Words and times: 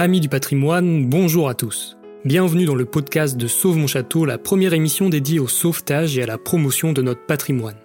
Amis 0.00 0.20
du 0.20 0.30
patrimoine, 0.30 1.10
bonjour 1.10 1.50
à 1.50 1.54
tous. 1.54 1.98
Bienvenue 2.24 2.64
dans 2.64 2.74
le 2.74 2.86
podcast 2.86 3.36
de 3.36 3.46
Sauve 3.46 3.76
mon 3.76 3.86
château, 3.86 4.24
la 4.24 4.38
première 4.38 4.72
émission 4.72 5.10
dédiée 5.10 5.38
au 5.40 5.46
sauvetage 5.46 6.16
et 6.16 6.22
à 6.22 6.26
la 6.26 6.38
promotion 6.38 6.94
de 6.94 7.02
notre 7.02 7.26
patrimoine. 7.26 7.76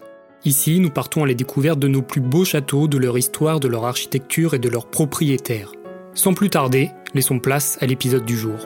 Ici, 0.46 0.79
nous 0.79 0.89
partons 0.89 1.25
à 1.25 1.28
la 1.28 1.33
découverte 1.33 1.78
de 1.78 1.89
nos 1.89 2.01
plus 2.01 2.21
beaux 2.21 2.46
châteaux, 2.46 2.88
de 2.88 2.97
leur 2.97 3.17
histoire, 3.17 3.59
de 3.59 3.68
leur 3.68 3.83
architecture 3.83 4.54
et 4.54 4.59
de 4.59 4.70
leurs 4.70 4.89
propriétaires. 4.89 5.73
Sans 6.14 6.33
plus 6.33 6.50
tarder, 6.50 6.89
laissons 7.14 7.39
place 7.39 7.78
à 7.82 7.86
l'épisode 7.86 8.23
du 8.23 8.38
jour. 8.38 8.66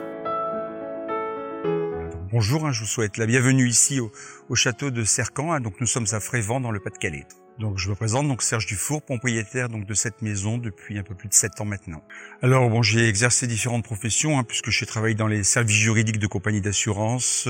Bonjour, 2.30 2.64
hein, 2.66 2.70
je 2.70 2.82
vous 2.82 2.86
souhaite 2.86 3.16
la 3.16 3.26
bienvenue 3.26 3.66
ici 3.66 3.98
au, 3.98 4.54
château 4.54 4.92
de 4.92 5.02
Cercan. 5.02 5.52
Hein, 5.52 5.60
donc 5.60 5.74
nous 5.80 5.88
sommes 5.88 6.06
à 6.12 6.20
Frévent 6.20 6.60
dans 6.60 6.70
le 6.70 6.78
Pas-de-Calais. 6.78 7.26
Donc 7.58 7.76
je 7.76 7.90
me 7.90 7.94
présente 7.94 8.26
donc 8.26 8.42
Serge 8.42 8.66
Dufour, 8.66 9.02
propriétaire 9.02 9.68
donc 9.68 9.84
de 9.84 9.92
cette 9.92 10.22
maison 10.22 10.56
depuis 10.56 10.98
un 10.98 11.02
peu 11.02 11.14
plus 11.14 11.28
de 11.28 11.34
sept 11.34 11.60
ans 11.60 11.66
maintenant. 11.66 12.02
Alors 12.40 12.70
bon, 12.70 12.82
j'ai 12.82 13.06
exercé 13.06 13.46
différentes 13.46 13.84
professions 13.84 14.38
hein, 14.38 14.44
puisque 14.44 14.70
j'ai 14.70 14.86
travaillé 14.86 15.14
dans 15.14 15.26
les 15.26 15.42
services 15.42 15.76
juridiques 15.76 16.18
de 16.18 16.26
compagnies 16.26 16.62
d'assurance. 16.62 17.48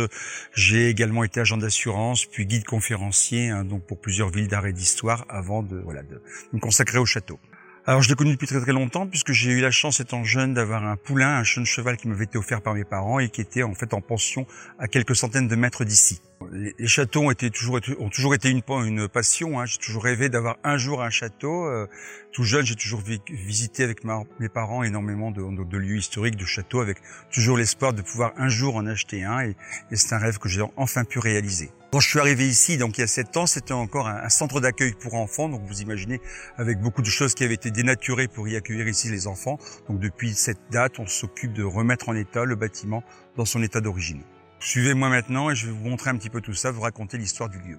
J'ai 0.52 0.88
également 0.88 1.22
été 1.22 1.40
agent 1.40 1.58
d'assurance, 1.58 2.26
puis 2.26 2.46
guide 2.46 2.64
conférencier 2.64 3.50
hein, 3.50 3.64
donc 3.64 3.86
pour 3.86 4.00
plusieurs 4.00 4.30
villes 4.30 4.48
d'art 4.48 4.66
et 4.66 4.72
d'histoire 4.72 5.26
avant 5.28 5.62
de 5.62 5.78
voilà 5.78 6.02
de 6.02 6.20
me 6.52 6.58
consacrer 6.58 6.98
au 6.98 7.06
château. 7.06 7.38
Alors 7.86 8.02
je 8.02 8.08
l'ai 8.08 8.14
connu 8.14 8.32
depuis 8.32 8.46
très 8.46 8.60
très 8.60 8.72
longtemps 8.72 9.06
puisque 9.06 9.32
j'ai 9.32 9.52
eu 9.52 9.60
la 9.60 9.70
chance 9.70 10.00
étant 10.00 10.24
jeune 10.24 10.54
d'avoir 10.54 10.84
un 10.84 10.96
poulain, 10.96 11.38
un 11.38 11.44
jeune 11.44 11.64
cheval 11.64 11.96
qui 11.96 12.08
m'avait 12.08 12.24
été 12.24 12.36
offert 12.36 12.62
par 12.62 12.74
mes 12.74 12.84
parents 12.84 13.20
et 13.20 13.30
qui 13.30 13.40
était 13.40 13.62
en 13.62 13.74
fait 13.74 13.94
en 13.94 14.00
pension 14.00 14.46
à 14.78 14.88
quelques 14.88 15.16
centaines 15.16 15.48
de 15.48 15.56
mètres 15.56 15.84
d'ici. 15.84 16.20
Les, 16.52 16.86
châteaux 16.86 17.28
ont, 17.28 17.34
toujours, 18.10 18.34
été 18.34 18.48
une, 18.48 19.08
passion. 19.08 19.60
Hein. 19.60 19.66
J'ai 19.66 19.76
toujours 19.76 20.02
rêvé 20.02 20.30
d'avoir 20.30 20.56
un 20.64 20.78
jour 20.78 21.02
un 21.02 21.10
château. 21.10 21.66
Euh, 21.66 21.86
tout 22.32 22.44
jeune, 22.44 22.64
j'ai 22.64 22.76
toujours 22.76 23.02
visité 23.28 23.84
avec 23.84 24.04
mes 24.04 24.48
parents 24.48 24.82
énormément 24.82 25.30
de, 25.30 25.76
lieux 25.76 25.98
historiques, 25.98 26.36
de 26.36 26.46
châteaux, 26.46 26.80
avec 26.80 26.96
toujours 27.30 27.58
l'espoir 27.58 27.92
de 27.92 28.00
pouvoir 28.00 28.32
un 28.38 28.48
jour 28.48 28.76
en 28.76 28.86
acheter 28.86 29.22
un. 29.22 29.40
Et, 29.40 29.56
et 29.90 29.96
c'est 29.96 30.14
un 30.14 30.18
rêve 30.18 30.38
que 30.38 30.48
j'ai 30.48 30.62
enfin 30.76 31.04
pu 31.04 31.18
réaliser. 31.18 31.70
Quand 31.92 32.00
je 32.00 32.08
suis 32.08 32.20
arrivé 32.20 32.48
ici, 32.48 32.78
donc 32.78 32.96
il 32.96 33.02
y 33.02 33.04
a 33.04 33.08
sept 33.08 33.36
ans, 33.36 33.46
c'était 33.46 33.74
encore 33.74 34.08
un, 34.08 34.16
un 34.16 34.28
centre 34.30 34.60
d'accueil 34.60 34.94
pour 34.98 35.14
enfants. 35.14 35.50
Donc 35.50 35.62
vous 35.66 35.82
imaginez, 35.82 36.22
avec 36.56 36.80
beaucoup 36.80 37.02
de 37.02 37.10
choses 37.10 37.34
qui 37.34 37.44
avaient 37.44 37.54
été 37.54 37.70
dénaturées 37.70 38.28
pour 38.28 38.48
y 38.48 38.56
accueillir 38.56 38.88
ici 38.88 39.10
les 39.10 39.26
enfants. 39.26 39.58
Donc 39.88 40.00
depuis 40.00 40.32
cette 40.34 40.70
date, 40.70 41.00
on 41.00 41.06
s'occupe 41.06 41.52
de 41.52 41.64
remettre 41.64 42.08
en 42.08 42.14
état 42.14 42.44
le 42.44 42.56
bâtiment 42.56 43.04
dans 43.36 43.44
son 43.44 43.62
état 43.62 43.82
d'origine. 43.82 44.22
Suivez-moi 44.60 45.08
maintenant 45.08 45.50
et 45.50 45.56
je 45.56 45.66
vais 45.66 45.72
vous 45.72 45.88
montrer 45.88 46.10
un 46.10 46.16
petit 46.16 46.30
peu 46.30 46.40
tout 46.40 46.52
ça, 46.52 46.70
vous 46.70 46.82
raconter 46.82 47.16
l'histoire 47.16 47.48
du 47.48 47.58
lieu. 47.58 47.78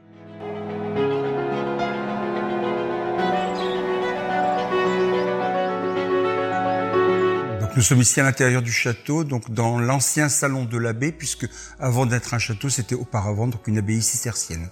Nous 7.73 7.81
sommes 7.83 8.01
ici 8.01 8.19
à 8.19 8.23
l'intérieur 8.23 8.61
du 8.61 8.71
château, 8.71 9.23
donc 9.23 9.49
dans 9.49 9.79
l'ancien 9.79 10.27
salon 10.27 10.65
de 10.65 10.77
l'abbé, 10.77 11.13
puisque 11.13 11.47
avant 11.79 12.05
d'être 12.05 12.33
un 12.33 12.37
château, 12.37 12.67
c'était 12.67 12.95
auparavant 12.95 13.47
donc 13.47 13.65
une 13.67 13.77
abbaye 13.77 14.01
cistercienne. 14.01 14.69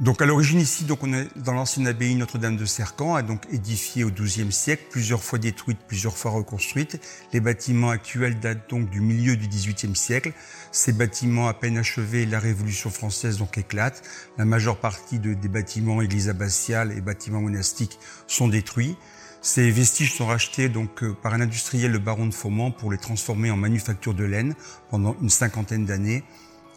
Donc 0.00 0.22
à 0.22 0.26
l'origine 0.26 0.60
ici, 0.60 0.84
donc 0.84 1.02
on 1.02 1.12
est 1.12 1.26
dans 1.36 1.52
l'ancienne 1.52 1.88
abbaye 1.88 2.14
Notre-Dame 2.14 2.56
de 2.56 2.66
Cercan, 2.66 3.20
donc 3.22 3.42
édifiée 3.50 4.04
au 4.04 4.10
XIIe 4.12 4.52
siècle, 4.52 4.84
plusieurs 4.90 5.24
fois 5.24 5.40
détruite, 5.40 5.78
plusieurs 5.88 6.16
fois 6.16 6.30
reconstruite. 6.30 7.00
Les 7.32 7.40
bâtiments 7.40 7.90
actuels 7.90 8.38
datent 8.38 8.70
donc 8.70 8.88
du 8.90 9.00
milieu 9.00 9.36
du 9.36 9.48
XVIIIe 9.48 9.96
siècle. 9.96 10.32
Ces 10.70 10.92
bâtiments 10.92 11.48
à 11.48 11.54
peine 11.54 11.76
achevés, 11.76 12.26
la 12.26 12.38
Révolution 12.38 12.90
française 12.90 13.38
donc 13.38 13.58
éclate. 13.58 14.04
La 14.36 14.44
majeure 14.44 14.76
partie 14.76 15.18
de, 15.18 15.34
des 15.34 15.48
bâtiments 15.48 16.00
églises 16.00 16.28
abbatiales 16.28 16.92
et 16.92 17.00
bâtiments 17.00 17.40
monastiques 17.40 17.98
sont 18.28 18.46
détruits. 18.46 18.96
Ces 19.40 19.68
vestiges 19.72 20.14
sont 20.14 20.26
rachetés 20.26 20.68
donc 20.68 21.02
euh, 21.02 21.12
par 21.12 21.34
un 21.34 21.40
industriel, 21.40 21.90
le 21.90 21.98
baron 21.98 22.26
de 22.26 22.34
Faument, 22.34 22.70
pour 22.70 22.92
les 22.92 22.98
transformer 22.98 23.50
en 23.50 23.56
manufacture 23.56 24.14
de 24.14 24.24
laine 24.24 24.54
pendant 24.90 25.16
une 25.20 25.30
cinquantaine 25.30 25.86
d'années. 25.86 26.22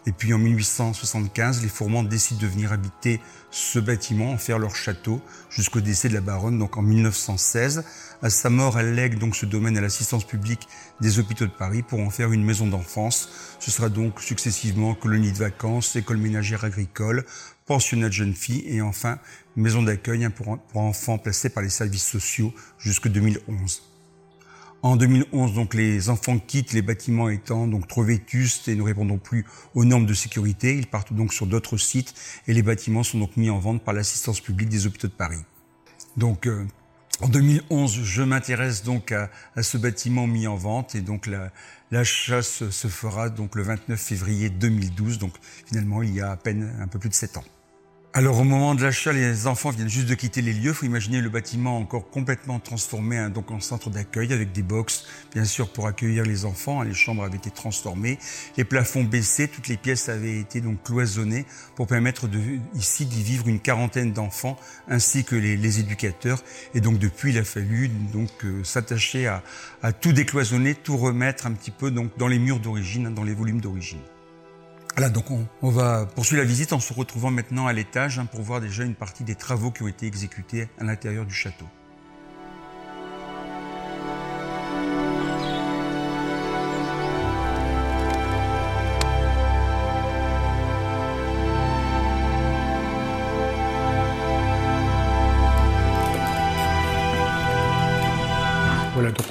Et 0.08 0.12
puis 0.12 0.34
en 0.34 0.40
1875, 0.40 1.62
les 1.62 1.70
Fourmands 1.70 2.04
décident 2.04 2.42
de 2.42 2.48
venir 2.48 2.72
habiter 2.72 3.22
ce 3.52 3.78
bâtiment, 3.78 4.32
en 4.32 4.38
faire 4.38 4.58
leur 4.58 4.76
château, 4.76 5.22
jusqu'au 5.50 5.80
décès 5.80 6.10
de 6.10 6.16
la 6.16 6.22
baronne, 6.22 6.58
donc 6.58 6.78
en 6.78 6.82
1916. 6.82 7.84
À 8.24 8.30
sa 8.32 8.50
mort, 8.50 8.80
elle 8.80 8.96
lègue 8.96 9.20
donc 9.20 9.36
ce 9.36 9.46
domaine 9.46 9.78
à 9.78 9.82
l'assistance 9.82 10.26
publique 10.26 10.68
des 11.02 11.20
hôpitaux 11.20 11.46
de 11.46 11.52
Paris 11.52 11.84
pour 11.84 12.00
en 12.00 12.10
faire 12.10 12.32
une 12.32 12.44
maison 12.44 12.66
d'enfance. 12.66 13.30
Ce 13.60 13.70
sera 13.70 13.90
donc 13.90 14.22
successivement 14.22 14.96
colonie 14.96 15.32
de 15.32 15.38
vacances, 15.38 15.96
école 15.96 16.18
ménagère 16.18 16.64
agricole, 16.64 17.24
pensionnat 17.68 18.08
de 18.08 18.14
jeunes 18.14 18.34
filles 18.34 18.64
et 18.66 18.82
enfin 18.82 19.20
maison 19.56 19.84
d'accueil 19.84 20.26
hein, 20.26 20.32
pour 20.32 20.60
enfants 20.74 21.20
placés 21.20 21.50
par 21.50 21.62
les 21.62 21.70
services 21.70 22.08
sociaux 22.08 22.54
jusqu'en 22.80 23.10
2011. 23.10 23.91
En 24.84 24.96
2011, 24.96 25.54
donc 25.54 25.76
les 25.76 26.10
enfants 26.10 26.40
quittent 26.40 26.74
les 26.74 26.82
bâtiments 26.82 27.30
étant 27.30 27.68
donc 27.68 27.88
trop 27.88 28.04
vétustes 28.04 28.68
et 28.68 28.76
ne 28.76 28.82
répondant 28.82 29.20
plus 29.20 29.46
aux 29.76 29.86
normes 29.86 30.08
de 30.08 30.14
sécurité. 30.16 30.76
Ils 30.76 30.88
partent 30.88 31.14
donc 31.14 31.34
sur 31.34 31.46
d'autres 31.46 31.78
sites 31.78 32.16
et 32.48 32.54
les 32.54 32.64
bâtiments 32.64 33.04
sont 33.04 33.20
donc 33.20 33.38
mis 33.38 33.52
en 33.52 33.60
vente 33.60 33.84
par 33.84 33.94
l'assistance 33.94 34.42
publique 34.42 34.70
des 34.70 34.88
hôpitaux 34.88 35.08
de 35.08 35.14
Paris. 35.14 35.42
Donc 36.18 36.48
euh, 36.48 36.66
en 37.22 37.28
2011, 37.28 38.02
je 38.02 38.24
m'intéresse 38.24 38.84
donc 38.84 39.12
à, 39.12 39.30
ce 39.62 39.78
bâtiment 39.78 40.26
mis 40.26 40.48
en 40.48 40.56
vente 40.56 40.96
et 40.96 41.02
donc 41.02 41.28
la, 41.28 41.52
la 41.92 42.04
chasse 42.04 42.68
se 42.72 42.88
fera 42.88 43.30
donc 43.30 43.56
le 43.56 43.62
29 43.62 44.02
février 44.02 44.50
2012. 44.50 45.20
Donc 45.20 45.36
finalement, 45.68 46.02
il 46.02 46.16
y 46.16 46.22
a 46.22 46.32
à 46.32 46.38
peine 46.38 46.76
un 46.80 46.88
peu 46.88 46.98
plus 46.98 47.10
de 47.10 47.14
sept 47.14 47.38
ans. 47.38 47.44
Alors 48.14 48.40
au 48.40 48.44
moment 48.44 48.76
de 48.76 48.84
l'achat, 48.84 49.14
les 49.14 49.48
enfants 49.48 49.70
viennent 49.70 49.88
juste 49.88 50.10
de 50.10 50.16
quitter 50.16 50.42
les 50.42 50.52
lieux. 50.52 50.72
Il 50.72 50.74
faut 50.74 50.86
imaginer 50.86 51.22
le 51.22 51.30
bâtiment 51.30 51.78
encore 51.78 52.10
complètement 52.10 52.60
transformé 52.60 53.18
hein, 53.18 53.30
donc 53.30 53.52
en 53.52 53.62
centre 53.62 53.90
d'accueil 53.90 54.34
avec 54.34 54.52
des 54.52 54.64
box, 54.64 55.06
bien 55.34 55.46
sûr 55.46 55.72
pour 55.72 55.88
accueillir 55.88 56.26
les 56.26 56.44
enfants. 56.44 56.82
Les 56.82 56.94
chambres 56.94 57.24
avaient 57.24 57.38
été 57.38 57.52
transformées, 57.52 58.20
les 58.58 58.66
plafonds 58.66 59.06
baissés, 59.06 59.48
toutes 59.48 59.70
les 59.70 59.78
pièces 59.78 60.10
avaient 60.10 60.40
été 60.40 60.60
donc 60.60 60.84
cloisonnées 60.84 61.46
pour 61.78 61.88
permettre 61.88 62.28
ici 62.76 63.06
d'y 63.06 63.24
vivre 63.24 63.48
une 63.48 63.62
quarantaine 63.62 64.12
d'enfants 64.12 64.60
ainsi 64.90 65.24
que 65.24 65.38
les, 65.38 65.80
éducateurs. 65.80 66.44
Et 66.74 66.82
donc 66.82 67.00
depuis, 67.00 67.32
il 67.32 67.38
a 67.38 67.46
fallu 67.46 67.88
donc 67.88 68.30
euh, 68.44 68.62
s'attacher 68.66 69.28
à, 69.28 69.42
à, 69.84 69.94
tout 69.94 70.12
décloisonner, 70.12 70.76
tout 70.76 70.98
remettre 70.98 71.48
un 71.48 71.54
petit 71.54 71.72
peu 71.72 71.92
donc 71.92 72.18
dans 72.18 72.28
les 72.28 72.40
murs 72.40 72.60
d'origine, 72.60 73.06
hein, 73.06 73.12
dans 73.12 73.24
les 73.24 73.34
volumes 73.34 73.62
d'origine. 73.62 74.02
Voilà, 74.96 75.10
donc 75.10 75.32
on, 75.32 75.48
on, 75.62 75.70
va 75.70 76.06
poursuivre 76.06 76.42
la 76.42 76.48
visite 76.48 76.74
en 76.74 76.80
se 76.80 76.94
retrouvant 76.94 77.32
maintenant 77.32 77.68
à 77.68 77.74
l'étage 77.74 78.20
hein, 78.20 78.26
pour 78.26 78.42
voir 78.42 78.60
déjà 78.60 78.84
une 78.84 78.96
partie 78.96 79.24
des 79.24 79.36
travaux 79.36 79.72
qui 79.72 79.84
ont 79.84 79.88
été 79.88 80.06
exécutés 80.06 80.68
à 80.80 80.84
l'intérieur 80.84 81.26
du 81.26 81.34
château. 81.34 81.66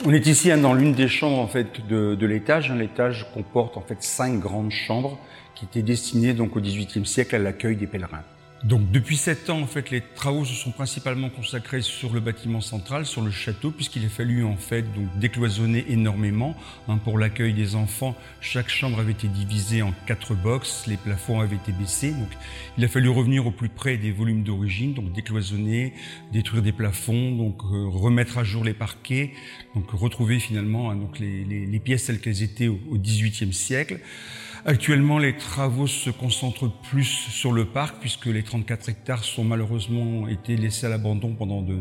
On 0.04 0.12
est 0.12 0.26
ici 0.26 0.50
hein, 0.50 0.58
dans 0.58 0.74
l'une 0.74 0.92
des 0.92 1.08
chambres 1.08 1.38
en 1.38 1.46
fait 1.46 1.86
de, 1.86 2.14
de 2.14 2.26
l'étage. 2.26 2.70
Hein. 2.70 2.76
L'étage 2.76 3.26
comporte 3.32 3.76
en 3.76 3.82
fait 3.82 4.02
cinq 4.02 4.40
grandes 4.40 4.72
chambres 4.72 5.18
qui 5.54 5.64
était 5.64 5.82
destiné 5.82 6.32
donc 6.32 6.56
au 6.56 6.60
XVIIIe 6.60 7.06
siècle 7.06 7.36
à 7.36 7.38
l'accueil 7.38 7.76
des 7.76 7.86
pèlerins. 7.86 8.24
Donc 8.64 8.90
depuis 8.90 9.16
sept 9.16 9.48
ans, 9.48 9.60
en 9.60 9.66
fait, 9.66 9.90
les 9.90 10.02
travaux 10.02 10.44
se 10.44 10.52
sont 10.52 10.70
principalement 10.70 11.30
consacrés 11.30 11.80
sur 11.80 12.12
le 12.12 12.20
bâtiment 12.20 12.60
central, 12.60 13.06
sur 13.06 13.22
le 13.22 13.30
château, 13.30 13.70
puisqu'il 13.70 14.04
a 14.04 14.10
fallu 14.10 14.44
en 14.44 14.56
fait 14.56 14.82
donc 14.92 15.06
décloisonner 15.18 15.86
énormément 15.88 16.54
hein, 16.86 16.98
pour 16.98 17.18
l'accueil 17.18 17.54
des 17.54 17.74
enfants. 17.74 18.14
Chaque 18.42 18.68
chambre 18.68 19.00
avait 19.00 19.12
été 19.12 19.28
divisée 19.28 19.80
en 19.80 19.94
quatre 20.06 20.34
boxes, 20.34 20.84
les 20.86 20.98
plafonds 20.98 21.40
avaient 21.40 21.56
été 21.56 21.72
baissés, 21.72 22.10
donc 22.10 22.28
il 22.76 22.84
a 22.84 22.88
fallu 22.88 23.08
revenir 23.08 23.46
au 23.46 23.50
plus 23.50 23.70
près 23.70 23.96
des 23.96 24.12
volumes 24.12 24.42
d'origine, 24.42 24.92
donc 24.92 25.10
décloisonner, 25.12 25.94
détruire 26.30 26.62
des 26.62 26.72
plafonds, 26.72 27.32
donc 27.32 27.62
euh, 27.64 27.88
remettre 27.88 28.36
à 28.36 28.44
jour 28.44 28.62
les 28.62 28.74
parquets, 28.74 29.32
donc 29.74 29.90
retrouver 29.90 30.38
finalement 30.38 30.90
hein, 30.90 30.96
donc 30.96 31.18
les, 31.18 31.44
les, 31.44 31.64
les, 31.64 31.80
pièces 31.80 32.04
telles 32.04 32.20
qu'elles 32.20 32.42
étaient 32.42 32.68
au 32.68 32.78
XVIIIe 32.92 33.54
siècle. 33.54 34.00
Actuellement, 34.66 35.18
les 35.18 35.36
travaux 35.36 35.86
se 35.86 36.10
concentrent 36.10 36.70
plus 36.70 37.04
sur 37.04 37.52
le 37.52 37.64
parc 37.64 37.96
puisque 37.98 38.26
les 38.26 38.42
34 38.42 38.90
hectares 38.90 39.24
sont 39.24 39.42
malheureusement 39.42 40.28
été 40.28 40.56
laissés 40.56 40.84
à 40.84 40.90
l'abandon 40.90 41.34
pendant 41.34 41.62
de 41.62 41.78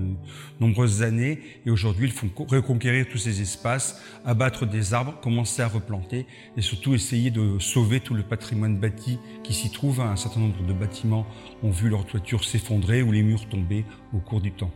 nombreuses 0.61 1.01
années 1.01 1.39
et 1.65 1.71
aujourd'hui, 1.71 2.07
il 2.07 2.13
faut 2.13 2.27
reconquérir 2.47 3.05
tous 3.11 3.17
ces 3.17 3.41
espaces, 3.41 4.01
abattre 4.25 4.65
des 4.65 4.93
arbres, 4.93 5.19
commencer 5.21 5.61
à 5.61 5.67
replanter 5.67 6.25
et 6.55 6.61
surtout 6.61 6.93
essayer 6.93 7.31
de 7.31 7.59
sauver 7.59 7.99
tout 7.99 8.13
le 8.13 8.23
patrimoine 8.23 8.77
bâti 8.77 9.19
qui 9.43 9.53
s'y 9.53 9.71
trouve. 9.71 9.99
Un 9.99 10.15
certain 10.15 10.39
nombre 10.39 10.65
de 10.65 10.73
bâtiments 10.73 11.27
ont 11.63 11.71
vu 11.71 11.89
leur 11.89 12.05
toiture 12.05 12.45
s'effondrer 12.45 13.01
ou 13.01 13.11
les 13.11 13.23
murs 13.23 13.49
tomber 13.49 13.83
au 14.13 14.19
cours 14.19 14.39
du 14.39 14.53
temps. 14.53 14.71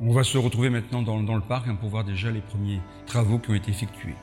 On 0.00 0.12
va 0.12 0.22
se 0.22 0.38
retrouver 0.38 0.70
maintenant 0.70 1.02
dans, 1.02 1.34
le 1.34 1.40
parc 1.40 1.66
hein, 1.66 1.76
pour 1.76 1.88
voir 1.88 2.04
déjà 2.04 2.30
les 2.30 2.40
premiers 2.40 2.80
travaux 3.06 3.38
qui 3.38 3.50
ont 3.50 3.54
été 3.54 3.70
effectués. 3.70 4.14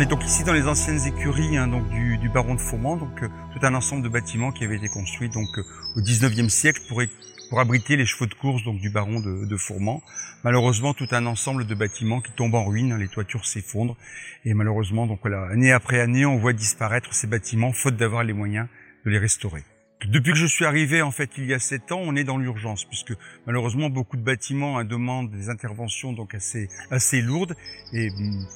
On 0.00 0.02
est 0.02 0.06
donc 0.06 0.24
ici 0.24 0.44
dans 0.44 0.54
les 0.54 0.66
anciennes 0.66 1.06
écuries 1.06 1.58
hein, 1.58 1.68
donc 1.68 1.86
du, 1.90 2.30
baron 2.30 2.54
de 2.54 2.58
Fourmont, 2.58 2.96
donc 2.96 3.22
euh, 3.22 3.28
tout 3.52 3.58
un 3.66 3.74
ensemble 3.74 4.02
de 4.02 4.08
bâtiments 4.08 4.50
qui 4.50 4.64
avaient 4.64 4.78
été 4.78 4.88
construits 4.88 5.28
donc 5.28 5.58
euh, 5.58 5.62
au 5.94 6.00
19e 6.00 6.48
siècle 6.48 6.80
pour, 6.88 7.02
pour 7.50 7.60
abriter 7.60 7.96
les 7.96 8.06
chevaux 8.06 8.24
de 8.24 8.32
course 8.32 8.62
donc 8.62 8.80
du 8.80 8.88
baron 8.88 9.20
de, 9.20 9.44
de 9.44 9.56
Fourmont. 9.58 10.00
Malheureusement, 10.42 10.94
tout 10.94 11.08
un 11.10 11.26
ensemble 11.26 11.66
de 11.66 11.74
bâtiments 11.74 12.22
qui 12.22 12.32
tombent 12.32 12.54
en 12.54 12.64
ruine, 12.64 12.92
hein, 12.92 12.96
les 12.96 13.08
toitures 13.08 13.44
s'effondrent 13.44 13.98
et 14.46 14.54
malheureusement 14.54 15.06
donc 15.06 15.18
voilà, 15.20 15.42
année 15.52 15.70
après 15.70 16.00
année, 16.00 16.24
on 16.24 16.38
voit 16.38 16.54
disparaître 16.54 17.12
ces 17.12 17.26
bâtiments 17.26 17.74
faute 17.74 17.96
d'avoir 17.96 18.24
les 18.24 18.32
moyens 18.32 18.68
de 19.04 19.10
les 19.10 19.18
restaurer. 19.18 19.64
Depuis 20.06 20.32
que 20.32 20.38
je 20.38 20.46
suis 20.46 20.64
arrivé, 20.64 21.02
en 21.02 21.10
fait, 21.10 21.32
il 21.36 21.44
y 21.44 21.52
a 21.52 21.58
sept 21.58 21.92
ans, 21.92 22.00
on 22.02 22.16
est 22.16 22.24
dans 22.24 22.38
l'urgence, 22.38 22.86
puisque 22.86 23.12
malheureusement 23.46 23.90
beaucoup 23.90 24.16
de 24.16 24.22
bâtiments 24.22 24.78
hein, 24.78 24.84
demandent 24.86 25.30
des 25.30 25.50
interventions 25.50 26.14
donc 26.14 26.34
assez 26.34 26.70
assez 26.90 27.20
lourdes 27.20 27.54
et 27.92 28.08
mm, 28.08 28.46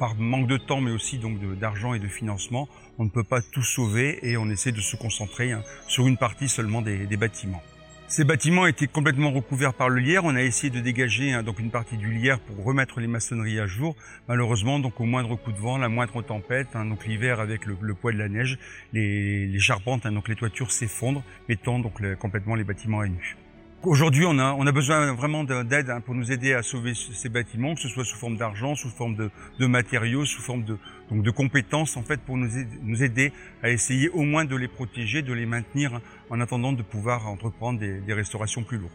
par 0.00 0.16
manque 0.16 0.48
de 0.48 0.56
temps, 0.56 0.80
mais 0.80 0.90
aussi 0.90 1.18
donc 1.18 1.38
d'argent 1.58 1.92
et 1.92 1.98
de 1.98 2.08
financement, 2.08 2.68
on 2.98 3.04
ne 3.04 3.10
peut 3.10 3.22
pas 3.22 3.42
tout 3.42 3.62
sauver 3.62 4.18
et 4.22 4.38
on 4.38 4.48
essaie 4.48 4.72
de 4.72 4.80
se 4.80 4.96
concentrer 4.96 5.52
hein, 5.52 5.62
sur 5.88 6.08
une 6.08 6.16
partie 6.16 6.48
seulement 6.48 6.80
des, 6.80 7.06
bâtiments. 7.18 7.62
Ces 8.08 8.24
bâtiments 8.24 8.66
étaient 8.66 8.86
complètement 8.86 9.30
recouverts 9.30 9.74
par 9.74 9.90
le 9.90 10.00
lierre. 10.00 10.24
On 10.24 10.34
a 10.34 10.42
essayé 10.42 10.70
de 10.70 10.80
dégager 10.80 11.32
hein, 11.32 11.42
donc 11.42 11.58
une 11.60 11.70
partie 11.70 11.98
du 11.98 12.10
lierre 12.10 12.40
pour 12.40 12.64
remettre 12.64 12.98
les 12.98 13.06
maçonneries 13.08 13.60
à 13.60 13.66
jour. 13.66 13.94
Malheureusement, 14.26 14.78
donc 14.78 14.98
au 15.00 15.04
moindre 15.04 15.36
coup 15.36 15.52
de 15.52 15.58
vent, 15.58 15.76
la 15.76 15.90
moindre 15.90 16.22
tempête, 16.22 16.68
hein, 16.74 16.86
donc 16.86 17.06
l'hiver 17.06 17.38
avec 17.38 17.66
le, 17.66 17.94
poids 17.94 18.12
de 18.12 18.18
la 18.18 18.30
neige, 18.30 18.58
les, 18.94 19.60
charpentes, 19.60 20.06
donc 20.06 20.28
les 20.28 20.34
toitures 20.34 20.72
s'effondrent, 20.72 21.22
mettant 21.46 21.78
donc 21.78 22.00
complètement 22.16 22.54
les 22.54 22.64
bâtiments 22.64 23.00
à 23.00 23.06
nu. 23.06 23.36
Aujourd'hui, 23.82 24.26
on 24.26 24.38
a, 24.38 24.52
on 24.52 24.66
a 24.66 24.72
besoin 24.72 25.14
vraiment 25.14 25.42
d'aide 25.42 25.88
hein, 25.88 26.02
pour 26.02 26.14
nous 26.14 26.30
aider 26.30 26.52
à 26.52 26.62
sauver 26.62 26.92
ces 26.94 27.30
bâtiments, 27.30 27.74
que 27.74 27.80
ce 27.80 27.88
soit 27.88 28.04
sous 28.04 28.18
forme 28.18 28.36
d'argent, 28.36 28.74
sous 28.74 28.90
forme 28.90 29.16
de, 29.16 29.30
de, 29.58 29.66
matériaux, 29.66 30.26
sous 30.26 30.42
forme 30.42 30.64
de, 30.64 30.76
donc 31.10 31.22
de 31.22 31.30
compétences, 31.30 31.96
en 31.96 32.02
fait, 32.02 32.20
pour 32.20 32.36
nous 32.36 32.58
aider, 32.58 32.78
nous 32.82 33.02
aider 33.02 33.32
à 33.62 33.70
essayer 33.70 34.10
au 34.10 34.20
moins 34.20 34.44
de 34.44 34.54
les 34.54 34.68
protéger, 34.68 35.22
de 35.22 35.32
les 35.32 35.46
maintenir, 35.46 35.94
hein, 35.94 36.02
en 36.28 36.42
attendant 36.42 36.74
de 36.74 36.82
pouvoir 36.82 37.26
entreprendre 37.26 37.80
des, 37.80 38.00
des 38.00 38.12
restaurations 38.12 38.64
plus 38.64 38.76
lourdes. 38.76 38.92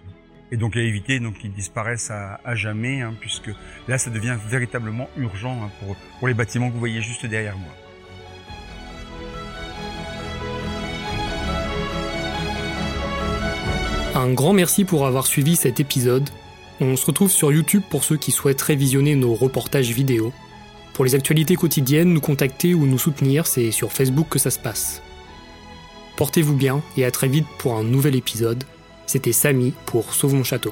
Et 0.52 0.58
donc 0.58 0.78
à 0.78 0.82
éviter 0.82 1.20
donc 1.20 1.40
qu'ils 1.40 1.54
disparaissent 1.54 2.12
à, 2.12 2.40
à 2.46 2.54
jamais, 2.54 3.02
hein, 3.02 3.16
puisque 3.20 3.50
là, 3.88 3.98
ça 3.98 4.12
devient 4.12 4.38
véritablement 4.48 5.10
urgent 5.18 5.64
hein, 5.64 5.72
pour, 5.80 5.96
pour 6.20 6.28
les 6.28 6.36
bâtiments 6.36 6.68
que 6.68 6.74
vous 6.74 6.80
voyez 6.80 7.02
juste 7.02 7.26
derrière 7.26 7.58
moi. 7.58 7.74
Un 14.16 14.32
grand 14.32 14.54
merci 14.54 14.86
pour 14.86 15.06
avoir 15.06 15.28
suivi 15.28 15.58
cet 15.58 15.82
épisode. 15.82 16.30
On 16.80 16.96
se 16.96 17.06
retrouve 17.06 17.30
sur 17.30 17.52
YouTube 17.52 17.84
pour 17.90 18.06
ceux 18.06 18.16
qui 18.16 18.32
souhaiteraient 18.32 18.78
visionner 18.78 19.14
nos 19.14 19.34
reportages 19.34 19.92
vidéo. 19.92 20.32
Pour 20.94 21.04
les 21.04 21.16
actualités 21.16 21.58
quotidiennes, 21.58 22.14
nous 22.14 22.22
contacter 22.22 22.74
ou 22.74 22.86
nous 22.86 22.98
soutenir, 22.98 23.46
c'est 23.46 23.72
sur 23.72 23.92
Facebook 23.92 24.28
que 24.30 24.40
ça 24.40 24.52
se 24.52 24.60
passe. 24.60 25.02
Portez-vous 26.16 26.56
bien 26.56 26.82
et 26.96 27.04
à 27.04 27.12
très 27.12 27.28
vite 27.28 27.48
pour 27.58 27.76
un 27.76 27.84
nouvel 27.84 28.16
épisode. 28.16 28.64
C'était 29.06 29.34
Samy 29.34 29.74
pour 29.86 30.14
Sauve 30.14 30.34
mon 30.34 30.46
château. 30.46 30.72